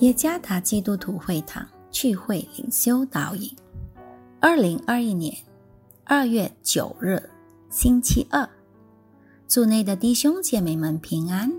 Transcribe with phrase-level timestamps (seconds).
[0.00, 3.50] 耶加达基督徒会堂聚会灵修导引，
[4.38, 5.36] 二零二一年
[6.04, 7.20] 二月九日
[7.68, 8.48] 星期二，
[9.48, 11.52] 祝内的弟兄姐妹们平安。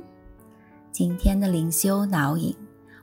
[0.90, 2.56] 今天的灵修导引，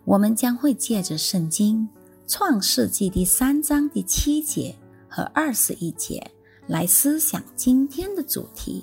[0.07, 1.87] 我们将会借着圣经
[2.27, 4.75] 创世纪第三章第七节
[5.07, 6.26] 和二十一节
[6.67, 8.82] 来思想今天的主题。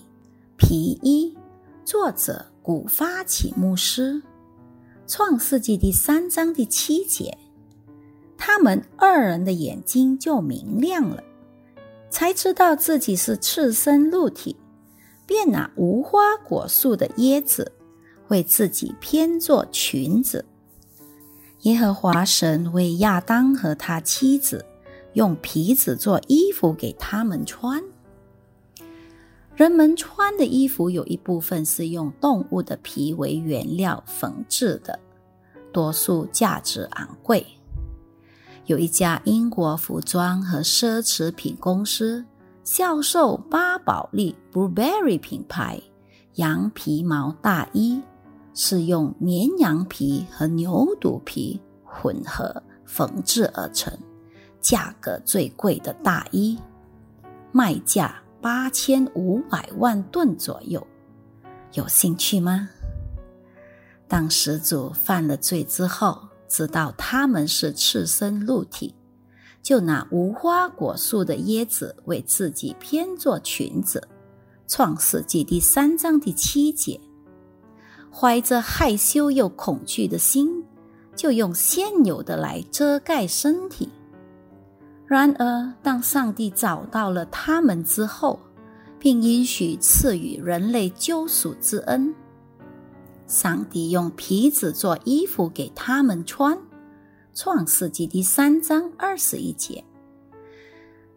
[0.55, 1.35] 皮衣，
[1.83, 4.21] 作者古发起牧师。
[5.05, 7.37] 创世纪第三章第七节，
[8.37, 11.21] 他们二人的眼睛就明亮了，
[12.09, 14.55] 才知道自己是赤身露体，
[15.27, 17.69] 便拿无花果树的椰子
[18.29, 20.45] 为自己编做裙子。
[21.63, 24.65] 耶和华神为亚当和他妻子
[25.13, 27.83] 用皮子做衣服给他们穿。
[29.55, 34.97] 人们穿的衣服有一部分是用动物的皮为原料缝制的，
[35.71, 37.45] 多数价值昂贵。
[38.65, 42.25] 有一家英国服装和奢侈品公司
[42.63, 45.79] 销售巴宝莉 （Burberry） 品牌
[46.35, 48.01] 羊皮毛大衣，
[48.55, 53.93] 是用绵羊皮和牛肚皮混合缝制而成，
[54.59, 56.57] 价格最贵的大衣，
[57.51, 58.22] 卖价。
[58.43, 60.85] 八千五百万吨左右，
[61.75, 62.67] 有兴趣吗？
[64.05, 68.93] 当始祖犯了罪之后，知道他们是赤身露体，
[69.61, 74.05] 就拿无花果树的椰子为自己编做裙子。
[74.67, 76.99] 创世纪第三章第七节，
[78.11, 80.61] 怀着害羞又恐惧的心，
[81.15, 83.87] 就用现有的来遮盖身体。
[85.05, 88.39] 然而，当上帝找到了他们之后，
[88.97, 92.15] 并允许赐予人类救赎之恩，
[93.27, 96.57] 上帝用皮子做衣服给他们穿。
[97.35, 99.83] 创世纪第三章二十一节。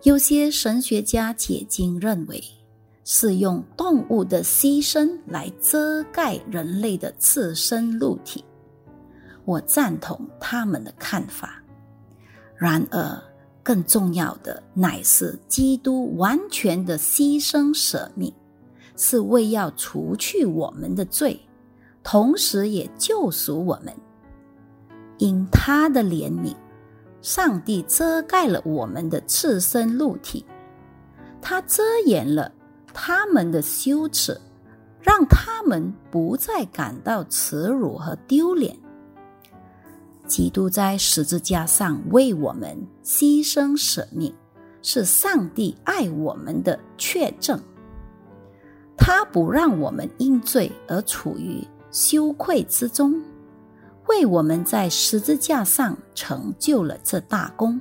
[0.03, 2.43] 有些神学家解经认为，
[3.05, 8.45] 是用动物的牺牲来遮盖人类的赤身露体。
[9.45, 11.63] 我赞同他们的看法。
[12.57, 13.23] 然而，
[13.67, 18.33] 更重要的乃是基督完全的牺牲舍命，
[18.97, 21.41] 是为要除去我们的罪，
[22.05, 23.93] 同时也救赎我们。
[25.19, 26.55] 因他的怜悯，
[27.23, 30.47] 上帝遮盖了我们的赤身露体，
[31.43, 32.53] 他遮掩了
[32.95, 34.41] 他们的羞耻，
[35.01, 38.77] 让他们不再感到耻辱和丢脸。
[40.27, 44.33] 基督在十字架上为我们牺牲舍命，
[44.83, 47.61] 是上帝爱我们的确证。
[48.97, 53.23] 他不让我们因罪而处于羞愧之中，
[54.09, 57.81] 为我们在十字架上成就了这大功。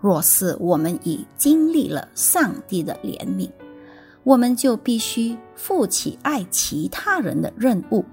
[0.00, 3.50] 若是我们已经历了上帝的怜悯，
[4.22, 8.04] 我们就必须负起爱其他人的任务。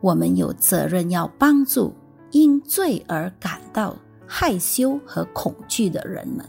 [0.00, 1.92] 我们有责任要帮助
[2.30, 3.94] 因罪而感到
[4.26, 6.44] 害羞和恐惧的人们，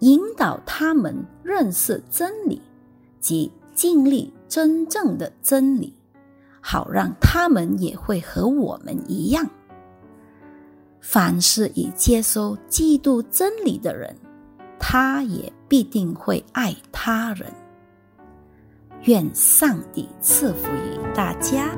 [0.00, 2.60] 引导他们认识真理
[3.18, 5.92] 及经历真正的真理，
[6.60, 9.48] 好让他们也会和我们一样。
[11.00, 14.14] 凡是已接收基督真理的人，
[14.78, 17.50] 他也必定会爱他人。
[19.04, 21.74] 愿上帝赐福于大家。